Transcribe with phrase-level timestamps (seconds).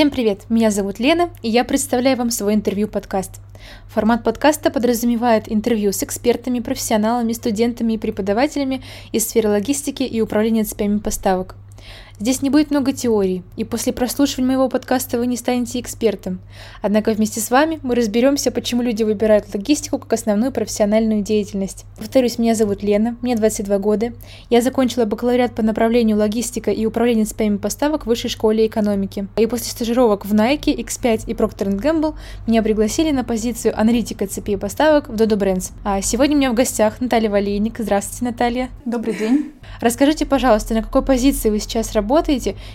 [0.00, 0.48] Всем привет!
[0.48, 3.32] Меня зовут Лена, и я представляю вам свой интервью-подкаст.
[3.88, 8.82] Формат подкаста подразумевает интервью с экспертами, профессионалами, студентами и преподавателями
[9.12, 11.54] из сферы логистики и управления цепями поставок–
[12.20, 16.38] Здесь не будет много теорий, и после прослушивания моего подкаста вы не станете экспертом.
[16.82, 21.86] Однако вместе с вами мы разберемся, почему люди выбирают логистику как основную профессиональную деятельность.
[21.96, 24.12] Повторюсь, меня зовут Лена, мне 22 года.
[24.50, 29.26] Я закончила бакалавриат по направлению логистика и управление цепями поставок в Высшей школе экономики.
[29.38, 32.16] И после стажировок в Nike, X5 и Procter Gamble
[32.46, 35.72] меня пригласили на позицию аналитика цепей поставок в Dodo Brands.
[35.84, 37.78] А сегодня у меня в гостях Наталья Валейник.
[37.78, 38.68] Здравствуйте, Наталья.
[38.84, 39.52] Добрый день.
[39.80, 42.09] Расскажите, пожалуйста, на какой позиции вы сейчас работаете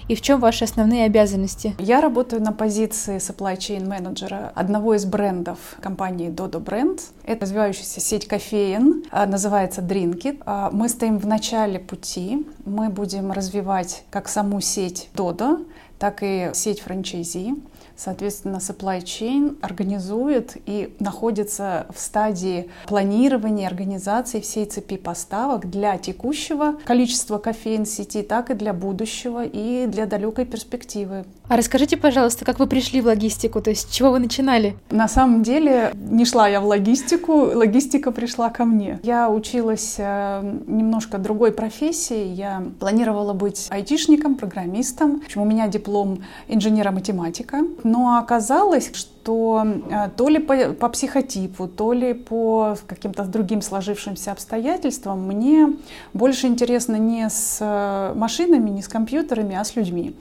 [0.08, 1.76] и в чем ваши основные обязанности?
[1.78, 7.02] Я работаю на позиции supply chain менеджера одного из брендов компании Dodo Brand.
[7.26, 10.42] Это развивающаяся сеть кофеин, а, называется Drinkit.
[10.46, 12.48] А, мы стоим в начале пути.
[12.66, 15.66] Мы будем развивать как саму сеть Dodo,
[16.00, 17.56] так и сеть франчайзи.
[17.98, 26.76] Соответственно, supply chain организует и находится в стадии планирования, организации всей цепи поставок для текущего
[26.86, 31.26] количества кофеин сети, так и для будущего и для далекой перспективы.
[31.48, 34.76] А расскажите, пожалуйста, как вы пришли в логистику, то есть с чего вы начинали?
[34.90, 39.00] На самом деле не шла я в логистику, логистика пришла ко мне.
[39.04, 45.22] Я училась э, немножко другой профессии, я планировала быть айтишником, программистом.
[45.24, 51.68] Общем, у меня диплом инженера-математика, но оказалось, что что э, то ли по, по психотипу,
[51.68, 55.74] то ли по каким-то другим сложившимся обстоятельствам мне
[56.14, 60.16] больше интересно не с э, машинами, не с компьютерами, а с людьми.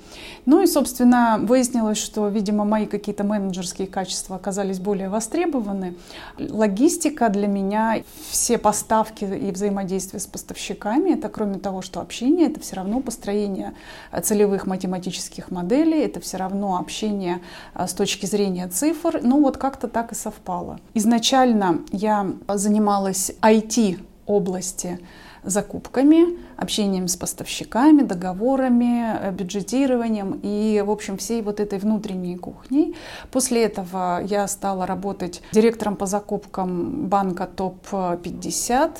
[0.47, 5.97] Ну и, собственно, выяснилось, что, видимо, мои какие-то менеджерские качества оказались более востребованы.
[6.39, 12.61] Логистика для меня, все поставки и взаимодействие с поставщиками, это кроме того, что общение, это
[12.61, 13.75] все равно построение
[14.23, 17.41] целевых математических моделей, это все равно общение
[17.75, 20.79] э, с точки зрения цифр, цифр, ну вот как-то так и совпало.
[20.95, 24.99] Изначально я занималась IT области
[25.43, 32.95] закупками, общением с поставщиками, договорами, э, бюджетированием и, в общем, всей вот этой внутренней кухней.
[33.31, 38.91] После этого я стала работать директором по закупкам банка ТОП-50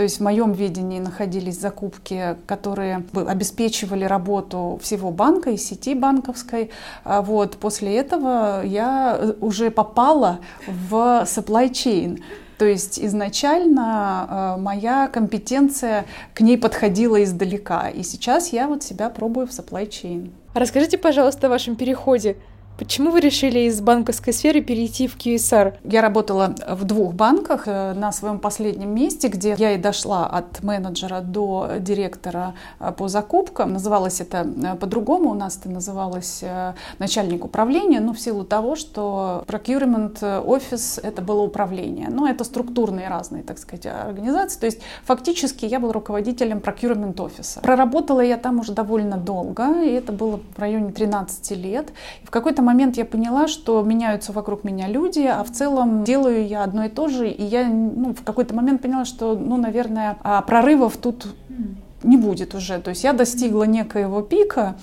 [0.00, 6.70] то есть в моем видении находились закупки, которые обеспечивали работу всего банка и сети банковской.
[7.04, 7.58] А вот.
[7.58, 10.94] После этого я э, уже попала в
[11.26, 12.22] supply chain.
[12.56, 17.90] То есть изначально э, моя компетенция к ней подходила издалека.
[17.90, 20.30] И сейчас я вот себя пробую в supply chain.
[20.54, 22.38] Расскажите, пожалуйста, о вашем переходе
[22.80, 25.74] Почему вы решили из банковской сферы перейти в QSR?
[25.84, 30.62] Я работала в двух банках э, на своем последнем месте, где я и дошла от
[30.62, 33.74] менеджера до директора э, по закупкам.
[33.74, 36.42] Называлось это э, по-другому, у нас это называлось
[36.98, 42.08] начальник управления, но в силу того, что procurement офис это было управление.
[42.08, 44.58] Но это структурные разные, так сказать, организации.
[44.58, 47.60] То есть фактически я был руководителем procurement офиса.
[47.60, 51.92] Проработала я там уже довольно долго, и это было в районе 13 лет.
[52.22, 56.46] И в какой-то момент я поняла, что меняются вокруг меня люди, а в целом делаю
[56.46, 60.16] я одно и то же, и я ну, в какой-то момент поняла, что, ну, наверное,
[60.22, 61.26] а, прорывов тут
[62.02, 62.78] не будет уже.
[62.78, 64.76] То есть я достигла некоего пика,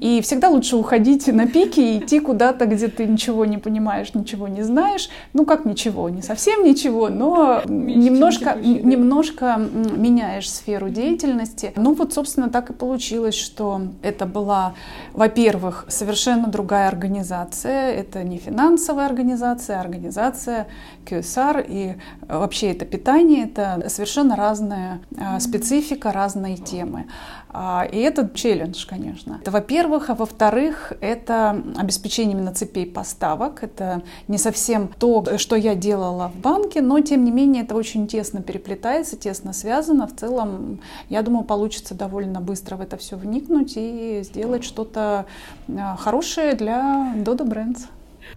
[0.00, 4.48] и всегда лучше уходить на пике и идти куда-то, где ты ничего не понимаешь, ничего
[4.48, 5.08] не знаешь.
[5.32, 11.72] Ну как ничего, не совсем ничего, но немножко, немножко меняешь сферу деятельности.
[11.76, 14.74] Ну вот, собственно, так и получилось, что это была,
[15.12, 17.92] во-первых, совершенно другая организация.
[17.92, 20.66] Это не финансовая организация, а организация
[21.06, 21.94] QSR, и
[22.28, 27.06] вообще это питание, это совершенно разная а, специфика, разные темы.
[27.50, 29.38] А, и это челлендж, конечно.
[29.40, 33.62] Это, во-первых, а во-вторых, это обеспечение именно цепей поставок.
[33.62, 38.08] Это не совсем то, что я делала в банке, но тем не менее это очень
[38.08, 40.06] тесно переплетается, тесно связано.
[40.08, 45.26] В целом, я думаю, получится довольно быстро в это все вникнуть и сделать что-то
[45.68, 47.86] а, хорошее для Dodo Brands.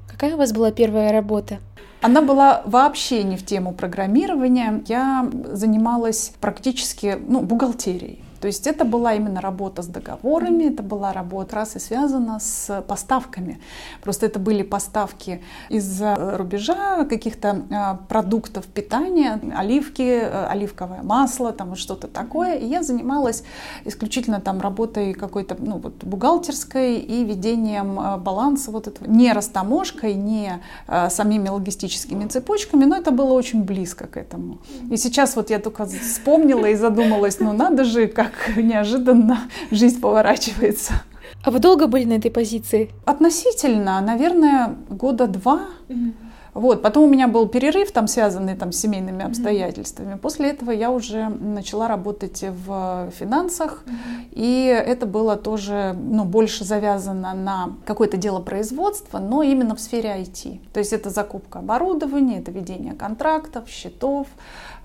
[0.08, 1.60] Какая у вас была первая работа?
[2.02, 4.84] Она была вообще не в тему программирования.
[4.88, 8.24] Я занималась практически ну, бухгалтерией.
[8.40, 12.84] То есть это была именно работа с договорами, это была работа раз и связана с
[12.88, 13.60] поставками.
[14.04, 21.70] Просто это были поставки из-за рубежа каких-то а, продуктов питания, оливки, э, оливковое масло, там
[21.70, 22.56] вот что-то такое.
[22.56, 23.44] И я занималась
[23.86, 29.10] исключительно там работой какой-то ну, вот, бухгалтерской и ведением а, баланса вот этого.
[29.10, 34.60] Не растаможкой, не а, самими логистическими цепочками, но это было очень близко к этому.
[34.92, 39.40] И сейчас вот я только вспомнила и задумалась, ну надо же, как как неожиданно
[39.72, 40.94] жизнь поворачивается.
[41.44, 42.92] А вы долго были на этой позиции?
[43.06, 45.62] Относительно, наверное, года два.
[45.88, 46.14] Mm-hmm.
[46.54, 50.16] Вот, потом у меня был перерыв, там связанный там, с семейными обстоятельствами.
[50.16, 50.20] Mm-hmm.
[50.20, 54.30] После этого я уже начала работать в финансах, mm-hmm.
[54.32, 60.10] и это было тоже ну, больше завязано на какое-то дело производства, но именно в сфере
[60.20, 60.72] IT.
[60.74, 64.26] То есть это закупка оборудования, это ведение контрактов, счетов,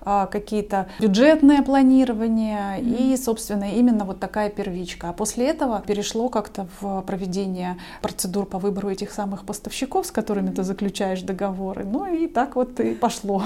[0.03, 5.09] какие-то бюджетное планирование и, собственно, именно вот такая первичка.
[5.09, 10.49] А после этого перешло как-то в проведение процедур по выбору этих самых поставщиков, с которыми
[10.51, 11.85] ты заключаешь договоры.
[11.85, 13.43] Ну и так вот и пошло.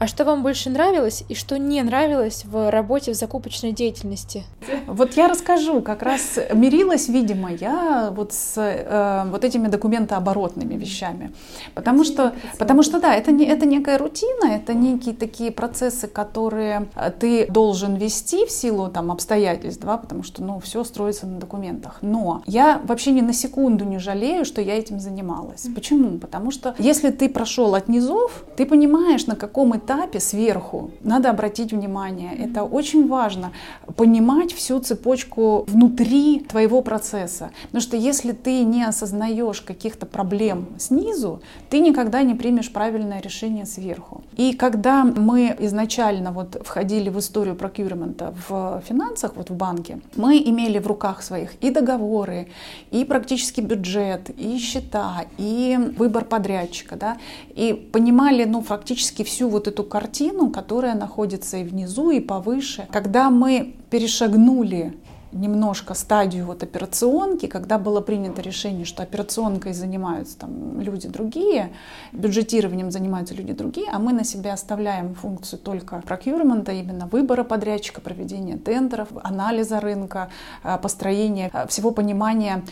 [0.00, 4.44] А что вам больше нравилось и что не нравилось в работе в закупочной деятельности?
[4.86, 5.82] Вот я расскажу.
[5.82, 11.32] Как раз мирилась, видимо, я вот с э, вот этими документооборотными вещами.
[11.74, 16.88] Потому что, потому что да, это, не, это некая рутина, это некие такие процессы, которые
[16.96, 21.38] э, ты должен вести в силу там, обстоятельств, да, потому что ну, все строится на
[21.38, 21.98] документах.
[22.00, 25.66] Но я вообще ни на секунду не жалею, что я этим занималась.
[25.74, 26.16] Почему?
[26.16, 31.72] Потому что если ты прошел от низов, ты понимаешь, на каком этапе сверху надо обратить
[31.72, 32.34] внимание.
[32.34, 33.52] Это очень важно,
[33.96, 37.50] понимать всю цепочку внутри твоего процесса.
[37.66, 41.40] Потому что если ты не осознаешь каких-то проблем снизу,
[41.70, 44.22] ты никогда не примешь правильное решение сверху.
[44.36, 50.38] И когда мы изначально вот входили в историю прокюрмента в финансах, вот в банке, мы
[50.38, 52.48] имели в руках своих и договоры,
[52.90, 57.16] и практически бюджет, и счета, и выбор подрядчика, да,
[57.54, 62.88] и понимали, ну, фактически всю вот эту картину, которая находится и внизу, и повыше.
[62.90, 64.96] Когда мы перешагнули
[65.32, 71.72] немножко стадию вот операционки, когда было принято решение, что операционкой занимаются там люди другие,
[72.12, 78.00] бюджетированием занимаются люди другие, а мы на себя оставляем функцию только прокюрмента, именно выбора подрядчика,
[78.00, 80.30] проведения тендеров, анализа рынка,
[80.64, 82.62] э, построения э, всего понимания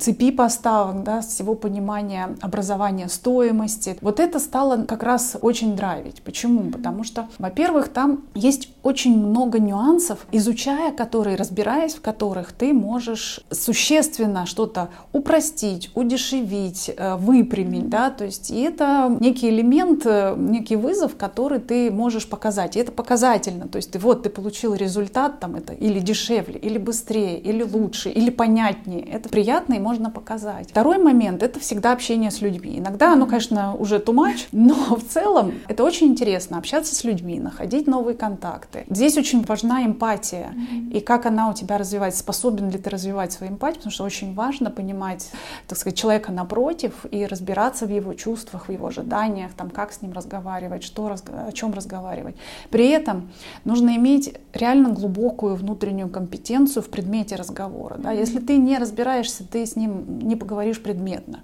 [0.00, 3.96] цепи поставок, да, всего понимания образования стоимости.
[4.00, 6.22] Вот это стало как раз очень драйвить.
[6.22, 6.70] Почему?
[6.70, 13.40] Потому что, во-первых, там есть очень много нюансов, изучая которые, разбираясь в которых ты можешь
[13.50, 20.76] существенно что-то упростить, удешевить, э, выпрямить, да, то есть и это некий элемент, э, некий
[20.76, 25.38] вызов, который ты можешь показать, и это показательно, то есть ты вот ты получил результат
[25.38, 30.70] там это или дешевле, или быстрее, или лучше, или понятнее, это приятно и можно показать.
[30.70, 32.78] Второй момент это всегда общение с людьми.
[32.78, 37.86] Иногда оно, конечно, уже much, но в целом это очень интересно общаться с людьми, находить
[37.86, 38.77] новые контакты.
[38.88, 40.54] Здесь очень важна эмпатия
[40.92, 44.34] и как она у тебя развивается способен ли ты развивать свою эмпатию, потому что очень
[44.34, 45.30] важно понимать,
[45.66, 50.02] так сказать, человека напротив и разбираться в его чувствах, в его ожиданиях, там, как с
[50.02, 51.14] ним разговаривать, что,
[51.46, 52.36] о чем разговаривать.
[52.70, 53.30] При этом
[53.64, 57.96] нужно иметь реально глубокую внутреннюю компетенцию в предмете разговора.
[57.98, 58.12] Да?
[58.12, 61.40] Если ты не разбираешься, ты с ним не поговоришь предметно.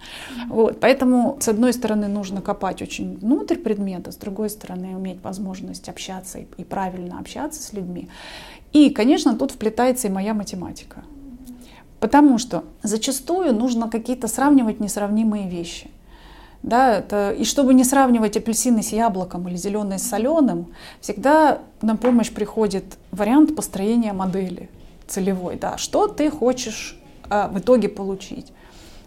[0.49, 0.81] Вот.
[0.81, 6.39] Поэтому, с одной стороны, нужно копать очень внутрь предмета, с другой стороны, иметь возможность общаться
[6.39, 8.09] и, и правильно общаться с людьми.
[8.73, 11.05] И, конечно, тут вплетается и моя математика.
[12.01, 15.91] Потому что зачастую нужно какие-то сравнивать несравнимые вещи.
[16.63, 21.97] Да, это, и чтобы не сравнивать апельсины с яблоком или зеленые с соленым, всегда на
[21.97, 24.71] помощь приходит вариант построения модели
[25.07, 25.57] целевой.
[25.57, 28.53] Да, что ты хочешь а, в итоге получить.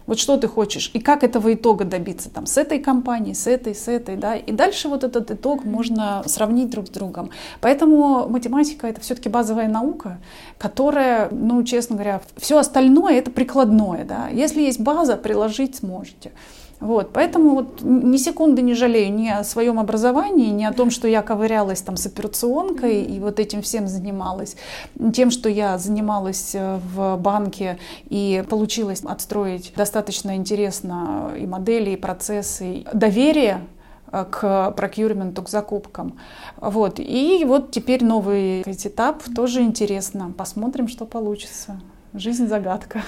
[0.07, 3.75] Вот что ты хочешь и как этого итога добиться там с этой компанией, с этой,
[3.75, 4.35] с этой, да.
[4.35, 7.29] И дальше вот этот итог можно сравнить друг с другом.
[7.59, 10.19] Поэтому математика это все-таки базовая наука,
[10.57, 14.29] которая, ну, честно говоря, все остальное это прикладное, да.
[14.29, 16.31] Если есть база, приложить сможете.
[16.79, 21.07] Вот, поэтому вот ни секунды не жалею ни о своем образовании, ни о том, что
[21.07, 24.55] я ковырялась там с операционкой и вот этим всем занималась,
[25.13, 27.79] тем, что я занималась э, в банке
[28.09, 33.61] и получилось отстроить достаточно интересно и модели, и процессы, доверие
[34.11, 36.19] э, к прокюрменту, к закупкам.
[36.57, 36.99] Вот.
[36.99, 40.31] И вот теперь новый этап, тоже интересно.
[40.37, 41.79] Посмотрим, что получится.
[42.17, 43.03] Жизнь загадка.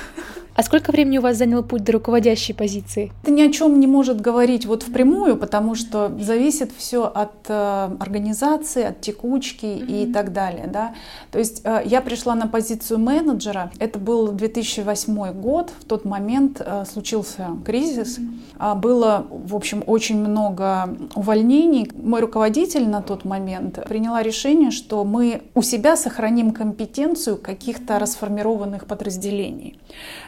[0.59, 3.13] А сколько времени у вас занял путь до руководящей позиции?
[3.23, 7.89] Это ни о чем не может говорить вот впрямую, потому что зависит все от э,
[7.97, 10.09] организации, от текучки mm-hmm.
[10.09, 10.67] и так далее.
[10.67, 10.95] Да?
[11.31, 16.59] То есть э, я пришла на позицию менеджера, это был 2008 год, в тот момент
[16.59, 18.75] э, случился кризис, mm-hmm.
[18.81, 21.89] было, в общем, очень много увольнений.
[21.95, 28.85] Мой руководитель на тот момент приняла решение, что мы у себя сохраним компетенцию каких-то расформированных
[28.99, 29.79] подразделений.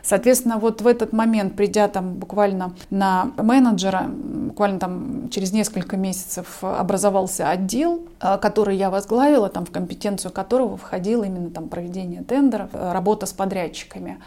[0.01, 6.63] Соответственно, вот в этот момент, придя там буквально на менеджера, буквально там через несколько месяцев
[6.63, 12.69] образовался отдел, э, который я возглавила, там в компетенцию которого входило именно там проведение тендеров,
[12.73, 14.19] э, работа с подрядчиками.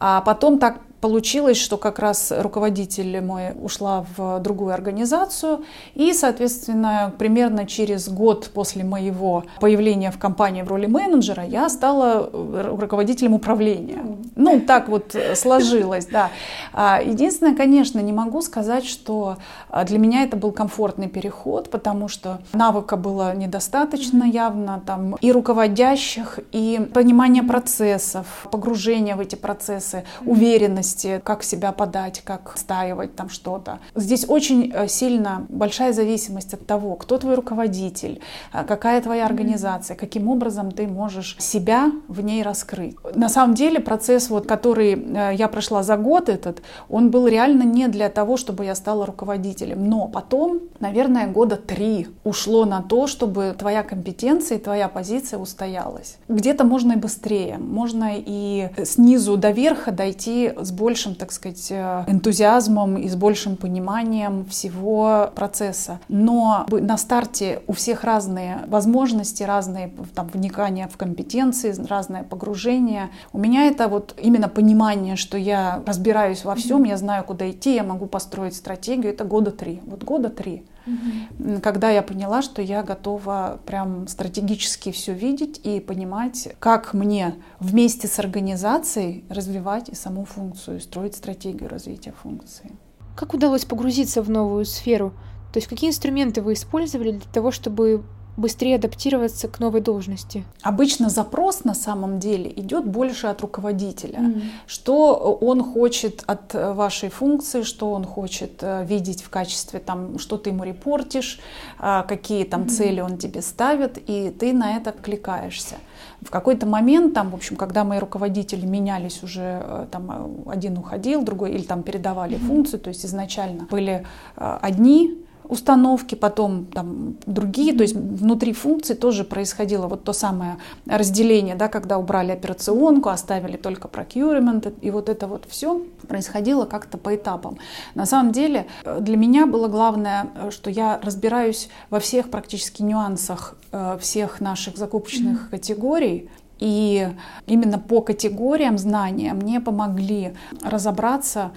[0.00, 5.62] А потом так получилось, что как раз руководитель мой ушла в другую организацию,
[5.94, 12.30] и, соответственно, примерно через год после моего появления в компании в роли менеджера я стала
[12.32, 14.02] э, руководителем управления.
[14.36, 16.30] Ну, так вот сложилось, да.
[16.72, 19.36] А, единственное, конечно, не могу сказать, что
[19.70, 25.32] а, для меня это был комфортный переход, потому что навыка было недостаточно явно, там и
[25.32, 33.28] руководящих, и понимания процессов, погружения в эти процессы, уверенности, как себя подать, как стаивать там
[33.28, 33.80] что-то.
[33.94, 38.20] Здесь очень э, сильно большая зависимость от того, кто твой руководитель,
[38.52, 42.96] э, какая твоя организация, каким образом ты можешь себя в ней раскрыть.
[43.14, 47.62] На самом деле процесс, вот, который э, я прошла за год этот, он был реально
[47.62, 49.88] не для того, чтобы я стала руководителем.
[49.88, 56.16] Но потом, наверное, года три ушло на то, чтобы твоя компетенция и твоя позиция устоялась.
[56.28, 62.04] Где-то можно и быстрее, можно и снизу до верха дойти с большим, так сказать, э,
[62.06, 66.00] энтузиазмом и с большим пониманием всего процесса.
[66.08, 73.10] Но на старте у всех разные возможности, разные там, вникания в компетенции, разное погружение.
[73.32, 77.74] У меня это вот именно понимание, что я разбираюсь во всем, я знаю, куда идти,
[77.74, 79.80] я могу построить стратегию, это года три.
[79.86, 80.64] Вот года три.
[80.86, 81.60] Угу.
[81.62, 88.06] Когда я поняла, что я готова прям стратегически все видеть и понимать, как мне вместе
[88.06, 92.72] с организацией развивать и саму функцию, и строить стратегию развития функции.
[93.16, 95.14] Как удалось погрузиться в новую сферу?
[95.52, 98.04] То есть какие инструменты вы использовали для того, чтобы
[98.36, 100.44] быстрее адаптироваться к новой должности?
[100.62, 104.18] Обычно запрос на самом деле идет больше от руководителя.
[104.18, 104.42] Mm-hmm.
[104.66, 110.18] Что он хочет от э, вашей функции, что он хочет э, видеть в качестве, там,
[110.18, 111.40] что ты ему репортишь,
[111.78, 112.68] а, какие там mm-hmm.
[112.68, 115.76] цели он тебе ставит, и ты на это кликаешься.
[116.20, 121.22] В какой-то момент, там, в общем, когда мои руководители менялись уже, э, там, один уходил,
[121.22, 122.46] другой, или там передавали mm-hmm.
[122.46, 129.24] функцию, то есть изначально были одни установки, потом там другие, то есть внутри функций тоже
[129.24, 135.26] происходило вот то самое разделение, да, когда убрали операционку, оставили только procurement, и вот это
[135.26, 137.58] вот все происходило как-то по этапам.
[137.94, 142.82] На самом деле э, для меня было главное, э, что я разбираюсь во всех практически
[142.82, 145.50] нюансах э, всех наших закупочных mm-hmm.
[145.50, 147.08] категорий, и
[147.46, 151.50] именно по категориям знания мне помогли разобраться,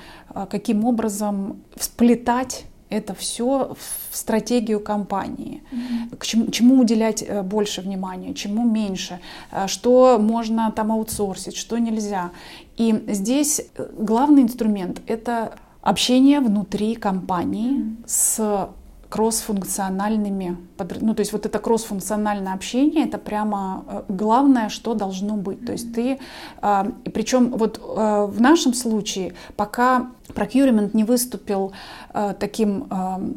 [0.50, 5.64] каким образом сплетать это все в стратегию компании.
[5.72, 6.18] Mm-hmm.
[6.18, 9.20] К чему, чему уделять э, больше внимания, чему меньше,
[9.52, 12.32] э, что можно там аутсорсить, что нельзя.
[12.78, 18.04] И здесь э, главный инструмент это общение внутри компании mm-hmm.
[18.06, 18.70] с
[19.10, 20.58] кроссфункциональными,
[21.02, 25.66] ну то есть вот это кроссфункциональное общение, это прямо э, главное, что должно быть.
[25.66, 26.20] То есть ты,
[26.62, 31.72] а, причем вот э, в нашем случае, пока procurement не выступил
[32.14, 32.88] э, таким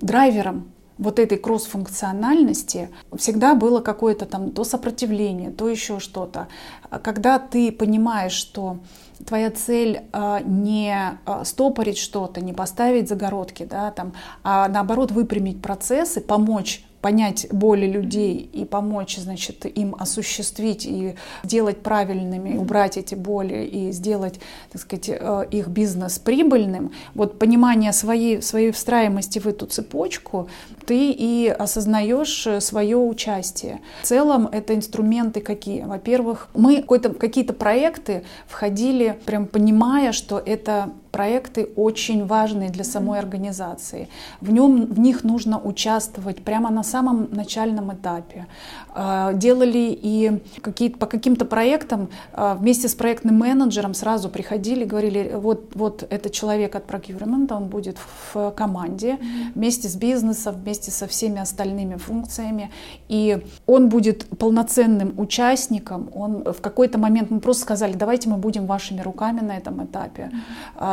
[0.00, 6.48] драйвером вот этой кроссфункциональности всегда было какое-то там то сопротивление, то еще что-то.
[7.02, 8.78] Когда ты понимаешь, что
[9.26, 14.12] твоя цель а, не а, стопорить что-то, не поставить загородки, да, там,
[14.42, 21.82] а наоборот выпрямить процессы, помочь понять боли людей и помочь, значит, им осуществить и сделать
[21.82, 24.40] правильными, убрать эти боли и сделать,
[24.70, 30.48] так сказать, э, их бизнес прибыльным, вот понимание своей, своей встраиваемости в эту цепочку,
[30.86, 33.80] ты и осознаешь свое участие.
[34.02, 35.82] В целом это инструменты какие?
[35.82, 44.08] Во-первых, мы какие-то проекты входили, прям понимая, что это проекты очень важные для самой организации.
[44.40, 48.46] В, нем, в них нужно участвовать прямо на самом начальном этапе.
[48.92, 55.32] А, делали и какие по каким-то проектам а, вместе с проектным менеджером сразу приходили, говорили,
[55.34, 57.98] вот, вот это человек от procurement, он будет
[58.32, 59.18] в команде
[59.54, 62.70] вместе с бизнесом, вместе со всеми остальными функциями,
[63.08, 66.10] и он будет полноценным участником.
[66.14, 70.30] Он в какой-то момент мы просто сказали, давайте мы будем вашими руками на этом этапе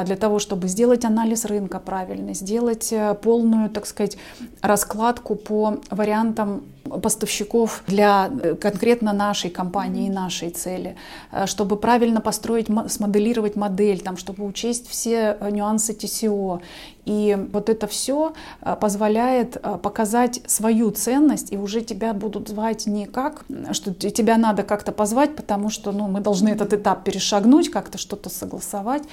[0.07, 4.17] для того, чтобы сделать анализ рынка правильный, сделать э, полную, так сказать,
[4.61, 6.63] раскладку по вариантам
[7.03, 10.95] поставщиков для э, конкретно нашей компании и нашей цели,
[11.31, 16.61] э, чтобы правильно построить, смоделировать модель, там, чтобы учесть все нюансы TCO
[17.07, 22.85] и вот это все э, позволяет э, показать свою ценность, и уже тебя будут звать
[22.85, 27.71] не как, что тебя надо как-то позвать, потому что ну, мы должны этот этап перешагнуть,
[27.71, 29.03] как-то что-то согласовать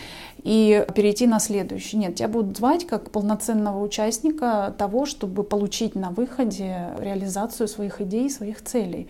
[0.42, 1.96] и перейти на следующий.
[1.96, 8.28] Нет, тебя будут звать как полноценного участника того, чтобы получить на выходе реализацию своих идей,
[8.28, 9.08] своих целей.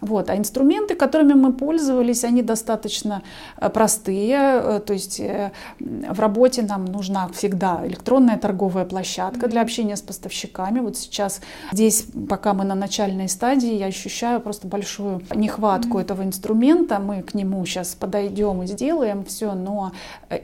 [0.00, 0.30] Вот.
[0.30, 3.22] А инструменты, которыми мы пользовались, они достаточно
[3.56, 4.36] э, простые.
[4.38, 5.50] Э, то есть э,
[5.80, 10.80] в работе нам нужна всегда электронная торговая площадка для общения с поставщиками.
[10.80, 11.40] Вот сейчас
[11.72, 16.02] здесь, пока мы на начальной стадии, я ощущаю просто большую нехватку mm-hmm.
[16.02, 17.00] этого инструмента.
[17.00, 19.92] Мы к нему сейчас подойдем и сделаем все, но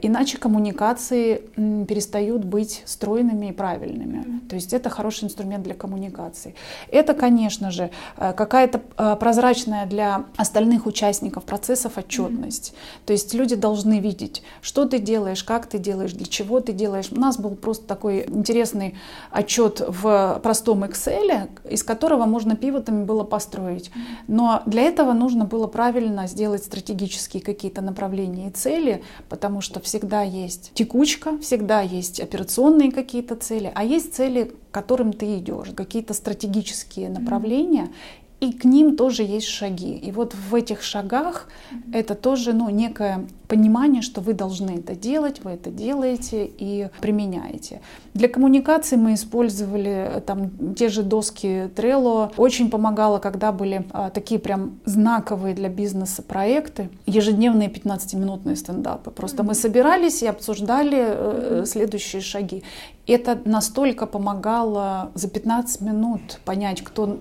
[0.01, 4.17] иначе коммуникации перестают быть стройными и правильными.
[4.17, 4.49] Mm-hmm.
[4.49, 6.55] То есть это хороший инструмент для коммуникации.
[6.91, 8.79] Это, конечно же, какая-то
[9.15, 12.73] прозрачность прозрачная для остальных участников процессов отчетность.
[12.73, 13.05] Mm-hmm.
[13.05, 17.09] То есть люди должны видеть, что ты делаешь, как ты делаешь, для чего ты делаешь.
[17.11, 18.95] У нас был просто такой интересный
[19.29, 23.91] отчет в простом Excel, из которого можно пивотами было построить.
[24.27, 30.23] Но для этого нужно было правильно сделать стратегические какие-то направления и цели, потому что всегда
[30.23, 36.13] есть текучка, всегда есть операционные какие-то цели, а есть цели, к которым ты идешь, какие-то
[36.13, 37.89] стратегические направления,
[38.39, 39.95] и к ним тоже есть шаги.
[39.95, 41.47] И вот в этих шагах
[41.93, 47.81] это тоже ну, некое понимание, что вы должны это делать, вы это делаете и применяете.
[48.13, 52.31] Для коммуникации мы использовали э, там те же доски Trello.
[52.37, 59.11] Очень помогало, когда были а, такие прям знаковые для бизнеса проекты, ежедневные 15-минутные стендапы.
[59.11, 62.63] Просто мы собирались и обсуждали э, следующие шаги.
[63.07, 67.19] Это настолько помогало за 15 минут понять, кто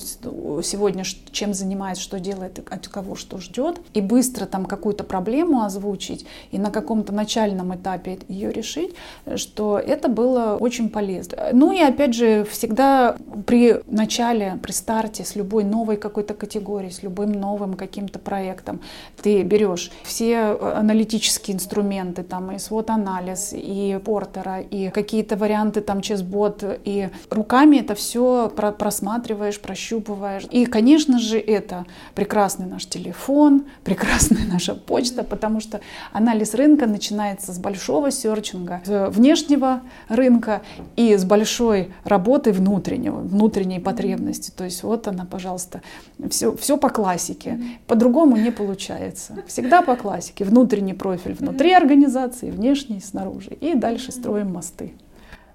[0.63, 6.14] сегодня чем занимается, что делает, от кого что ждет, и быстро там какую-то проблему озвучить
[6.51, 8.95] и на каком-то начальном этапе ее решить,
[9.37, 11.51] что это было очень полезно.
[11.53, 13.17] Ну и опять же, всегда
[13.47, 18.81] при начале, при старте с любой новой какой-то категории, с любым новым каким-то проектом,
[19.23, 26.01] ты берешь все аналитические инструменты, там и свод-анализ, и портера, и какие-то варианты ты там
[26.01, 30.45] чесбот, и руками это все просматриваешь, прощупываешь.
[30.51, 35.81] И, конечно же, это прекрасный наш телефон, прекрасная наша почта, потому что
[36.13, 40.63] анализ рынка начинается с большого серчинга, внешнего рынка
[40.97, 44.51] и с большой работы внутреннего, внутренней потребности.
[44.51, 45.83] То есть вот она, пожалуйста,
[46.31, 47.61] все, все по классике.
[47.87, 49.37] По-другому не получается.
[49.47, 50.45] Всегда по классике.
[50.45, 53.51] Внутренний профиль внутри организации, внешний снаружи.
[53.61, 54.95] И дальше строим мосты.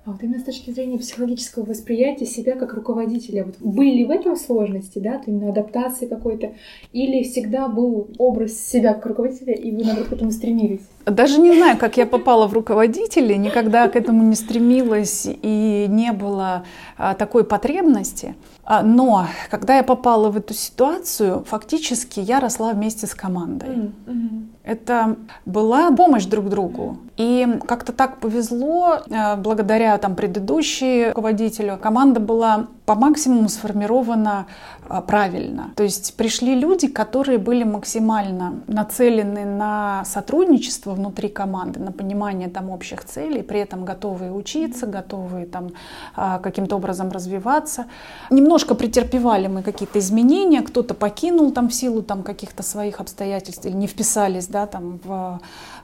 [0.10, 4.10] А вот именно с точки зрения психологического восприятия себя как руководителя, вот были ли в
[4.10, 6.54] этом сложности, да, именно адаптации какой-то,
[6.93, 10.82] или всегда был образ себя как руководителя, и вы, наоборот, к этому стремились?
[11.06, 16.12] Даже не знаю, как я попала в руководители, никогда к этому не стремилась и не
[16.12, 16.63] было
[16.98, 18.34] а, такой потребности.
[18.69, 23.91] А, но когда я попала в эту ситуацию, фактически я росла вместе с командой.
[24.05, 24.47] Mm-hmm.
[24.63, 25.15] Это
[25.47, 26.97] была помощь друг другу.
[27.17, 34.45] И как-то так повезло, э, благодаря там предыдущей руководителю, команда была по максимуму сформирована
[35.08, 35.71] правильно.
[35.75, 42.69] То есть пришли люди, которые были максимально нацелены на сотрудничество внутри команды, на понимание там
[42.69, 45.69] общих целей, при этом готовые учиться, готовые там
[46.17, 47.86] э, каким-то образом развиваться.
[48.30, 53.73] Немножко претерпевали мы какие-то изменения, кто-то покинул там в силу там каких-то своих обстоятельств или
[53.75, 55.39] не вписались, да, там в,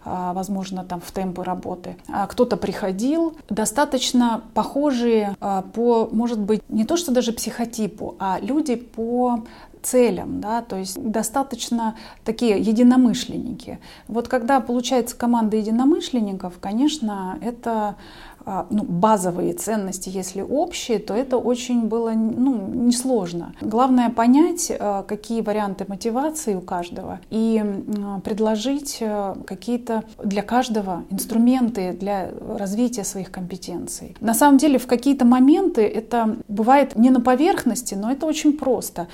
[0.05, 1.97] а, возможно, там в темпы работы.
[2.07, 8.39] А кто-то приходил, достаточно похожие а, по, может быть, не то что даже психотипу, а
[8.41, 9.43] люди по
[9.81, 13.79] целям, да, то есть достаточно такие единомышленники.
[14.07, 17.95] Вот когда получается команда единомышленников, конечно, это
[18.69, 23.53] ну, базовые ценности, если общие, то это очень было ну, несложно.
[23.61, 27.63] Главное понять, а, какие варианты мотивации у каждого и
[28.23, 34.15] предложить а, какие-то для каждого инструменты для развития своих компетенций.
[34.19, 39.07] На самом деле в какие-то моменты это бывает не на поверхности, но это очень просто.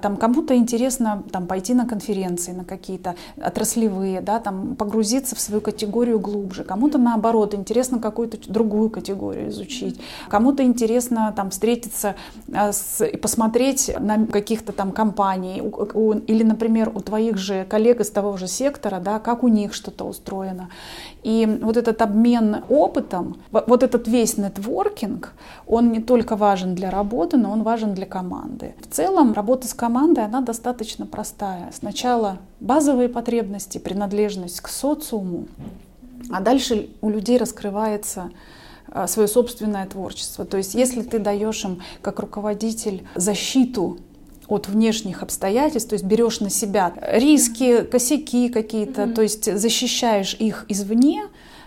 [0.00, 5.60] Там кому-то интересно там, пойти на конференции, на какие-то отраслевые, да, там, погрузиться в свою
[5.60, 6.64] категорию глубже.
[6.64, 10.00] Кому-то наоборот интересно какую-то другую другую категорию изучить.
[10.28, 12.14] Кому-то интересно там встретиться
[12.54, 17.66] а, с, и посмотреть на каких-то там компаний у, у, или, например, у твоих же
[17.68, 20.68] коллег из того же сектора, да, как у них что-то устроено.
[21.24, 25.32] И вот этот обмен опытом, вот этот весь нетворкинг,
[25.66, 28.74] он не только важен для работы, но он важен для команды.
[28.80, 31.70] В целом работа с командой, она достаточно простая.
[31.72, 35.46] Сначала базовые потребности, принадлежность к социуму,
[36.30, 38.30] а дальше у людей раскрывается
[39.06, 40.44] свое собственное творчество.
[40.44, 43.98] То есть если ты даешь им как руководитель защиту
[44.48, 49.14] от внешних обстоятельств, то есть берешь на себя риски, косяки какие-то, mm-hmm.
[49.14, 51.22] то есть защищаешь их извне,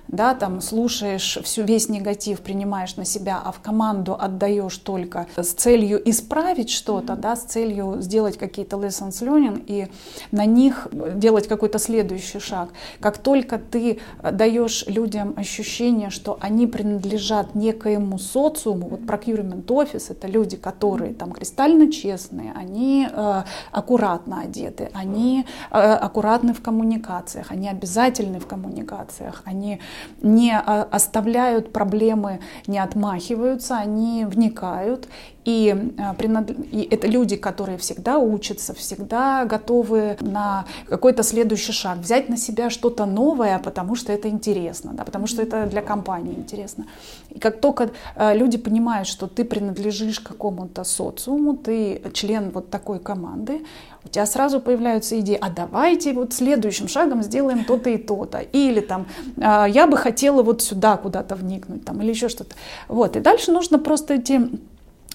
[0.08, 5.54] да, там слушаешь всю, весь негатив, принимаешь на себя, а в команду отдаешь только с
[5.54, 9.88] целью исправить что-то, да, с целью сделать какие-то lessons learning и
[10.32, 12.70] на них делать какой-то следующий шаг.
[13.00, 20.28] Как только ты даешь людям ощущение, что они принадлежат некоему социуму, вот procurement office, это
[20.28, 27.68] люди, которые там кристально честные, они э, аккуратно одеты, они э, аккуратны в коммуникациях, они
[27.70, 29.80] обязательны в коммуникациях, они
[30.22, 35.08] не э, оставляют проблемы, не отмахиваются, они вникают
[35.46, 42.30] и, э, и это люди, которые всегда учатся, всегда готовы на какой-то следующий шаг, взять
[42.30, 46.86] на себя что-то новое, потому что это интересно, да, потому что это для компании интересно.
[47.30, 53.00] И как только э, люди понимают, что ты принадлежишь какому-то социуму, ты член вот такой
[53.00, 53.62] команды,
[54.06, 58.40] у тебя сразу появляются идеи, а давайте вот следующим шагом сделаем то-то и то-то.
[58.40, 59.06] Или там,
[59.42, 62.56] «А, я бы хотела вот сюда куда-то вникнуть, там, или еще что-то.
[62.88, 64.50] Вот, и дальше нужно просто эти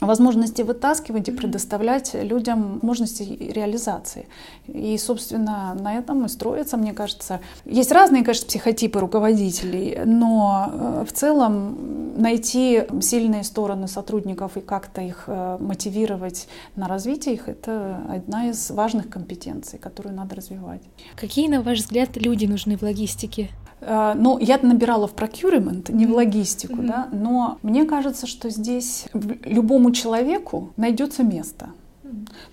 [0.01, 4.29] возможности вытаскивать и предоставлять людям возможности реализации.
[4.67, 7.41] И, собственно, на этом и строится, мне кажется.
[7.65, 15.01] Есть разные, конечно, психотипы руководителей, но э, в целом найти сильные стороны сотрудников и как-то
[15.01, 20.83] их э, мотивировать на развитие их, это одна из важных компетенций, которую надо развивать.
[21.17, 23.51] Какие, на ваш взгляд, люди нужны в логистике?
[23.81, 26.87] Э, ну, я набирала в procurement, не в логистику, mm-hmm.
[26.87, 29.07] да, но мне кажется, что здесь
[29.45, 31.71] любому человеку найдется место.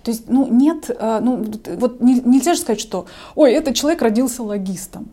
[0.02, 1.44] То есть, ну, нет, э, ну,
[1.78, 5.08] вот нельзя же сказать, что, ой, этот человек родился логистом.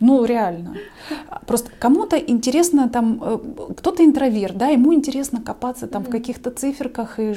[0.00, 0.76] Ну, реально.
[1.46, 3.38] Просто кому-то интересно там, э,
[3.76, 7.34] кто-то интроверт, да, ему интересно копаться там в каких-то циферках и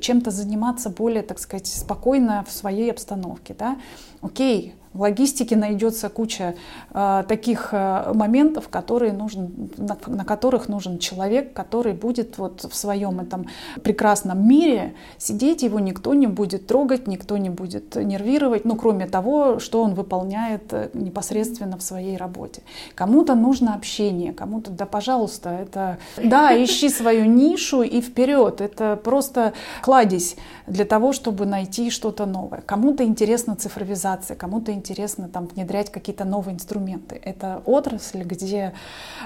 [0.00, 3.76] чем-то заниматься более, так сказать, спокойно в своей обстановке, да.
[4.20, 6.54] Окей, в логистике найдется куча
[6.92, 12.74] э, таких э, моментов, которые нужен, на, на которых нужен человек, который будет вот в
[12.74, 13.46] своем этом
[13.82, 19.58] прекрасном мире сидеть, его никто не будет трогать, никто не будет нервировать, ну кроме того,
[19.58, 22.62] что он выполняет э, непосредственно в своей работе.
[22.94, 28.60] Кому-то нужно общение, кому-то, да, пожалуйста, это, да, ищи свою нишу и вперед.
[28.60, 32.60] Это просто кладезь для того, чтобы найти что-то новое.
[32.60, 37.20] Кому-то интересна цифровизация, кому-то интересно там внедрять какие-то новые инструменты.
[37.22, 38.72] Это отрасль, где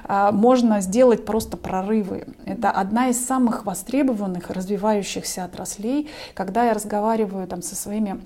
[0.05, 2.27] а, можно сделать просто прорывы.
[2.45, 6.11] Это одна из самых востребованных, развивающихся отраслей.
[6.35, 8.21] Когда я разговариваю там со своими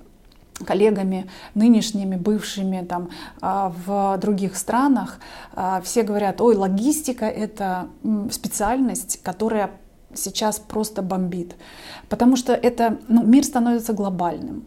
[0.65, 3.11] коллегами нынешними, бывшими там
[3.41, 5.21] а, в других странах,
[5.55, 7.89] а, все говорят, ой, логистика это
[8.31, 9.71] специальность, которая
[10.15, 11.57] сейчас просто бомбит,
[12.09, 14.67] потому что это, ну, мир становится глобальным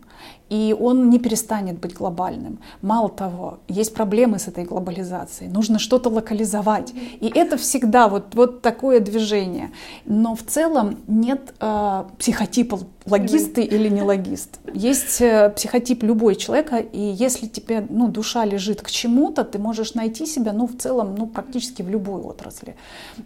[0.49, 2.59] и он не перестанет быть глобальным.
[2.81, 6.93] Мало того, есть проблемы с этой глобализацией, нужно что-то локализовать.
[7.19, 9.71] И это всегда вот, вот такое движение.
[10.05, 14.59] Но в целом нет э, психотипа логисты или не логист.
[14.73, 19.93] Есть э, психотип любой человека, и если тебе ну, душа лежит к чему-то, ты можешь
[19.93, 22.75] найти себя ну, в целом ну, практически в любой отрасли.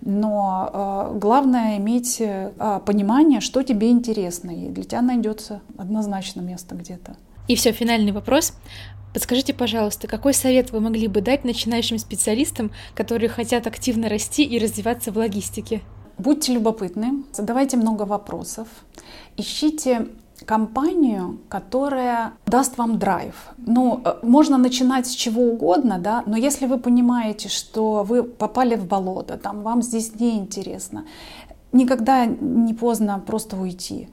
[0.01, 0.69] Но
[1.13, 2.51] э, главное иметь э,
[2.85, 7.15] понимание, что тебе интересно, и для тебя найдется однозначно место где-то.
[7.47, 8.53] И все, финальный вопрос.
[9.13, 14.57] Подскажите, пожалуйста, какой совет вы могли бы дать начинающим специалистам, которые хотят активно расти и
[14.57, 15.81] развиваться в логистике?
[16.17, 18.67] Будьте любопытны, задавайте много вопросов,
[19.37, 20.07] ищите
[20.45, 23.33] компанию, которая даст вам драйв.
[23.57, 28.75] Ну, э, можно начинать с чего угодно, да, но если вы понимаете, что вы попали
[28.75, 31.05] в болото, там вам здесь неинтересно,
[31.73, 34.07] никогда не поздно просто уйти.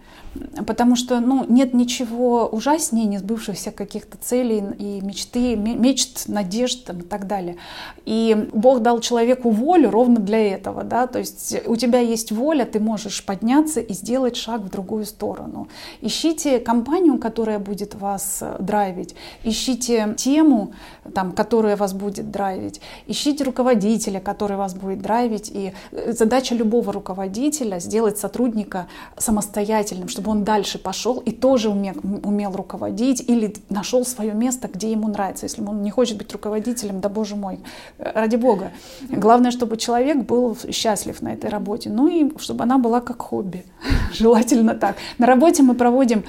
[0.65, 7.03] Потому что ну, нет ничего ужаснее несбывшихся каких-то целей и мечты, мечт, надежд там, и
[7.03, 7.57] так далее.
[8.05, 10.85] И Бог дал человеку волю ровно для этого.
[10.85, 11.09] Да?
[11.09, 15.69] То есть у тебя есть воля, ты можешь подняться и сделать шаг в другую сторону.
[16.01, 19.17] Ищите компанию, которая будет вас э, драйвить.
[19.43, 20.73] Ищите тему,
[21.13, 22.81] там, которая вас будет драйвить.
[23.09, 25.51] Ищите руководителя, который вас будет драйвить.
[25.53, 27.50] И э, задача любого руководителя
[27.81, 28.87] сделать сотрудника
[29.19, 34.69] самостоятельным, чтобы чтобы он дальше пошел и тоже умел, умел руководить или нашел свое место,
[34.69, 35.47] где ему нравится.
[35.47, 37.59] Если он не хочет быть руководителем, да боже мой,
[37.99, 38.71] ради бога.
[39.09, 41.89] Главное, чтобы человек был счастлив на этой работе.
[41.89, 43.65] Ну и чтобы она была как хобби.
[44.13, 44.97] Желательно так.
[45.19, 46.25] На работе мы проводим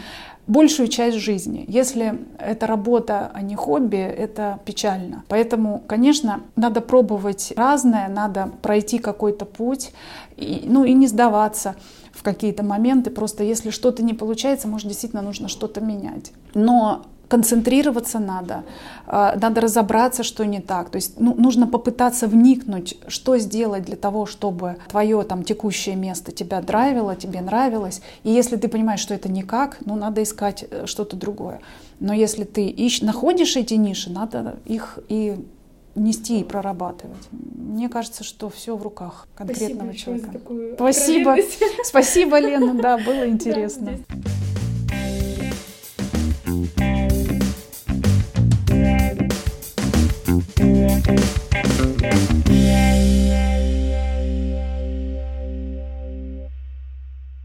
[0.47, 1.65] большую часть жизни.
[1.67, 5.23] Если это работа, а не хобби, это печально.
[5.27, 9.91] Поэтому, конечно, надо пробовать разное, надо пройти какой-то путь,
[10.37, 11.75] и, ну и не сдаваться
[12.11, 13.09] в какие-то моменты.
[13.09, 16.31] Просто если что-то не получается, может, действительно нужно что-то менять.
[16.53, 18.63] Но концентрироваться надо,
[19.07, 20.89] а, надо разобраться, что не так.
[20.89, 26.33] То есть ну, нужно попытаться вникнуть, что сделать для того, чтобы твое там текущее место
[26.33, 28.01] тебя драйвило, тебе нравилось.
[28.23, 31.61] И если ты понимаешь, что это никак, ну надо искать э, что-то другое.
[32.01, 35.37] Но если ты ищ, находишь эти ниши, надо их и
[35.95, 37.29] нести и прорабатывать.
[37.31, 40.75] Мне кажется, что все в руках конкретного Спасибо человека.
[40.75, 41.35] Спасибо.
[41.85, 43.91] Спасибо, Лена, да, было интересно.
[44.09, 44.50] Да,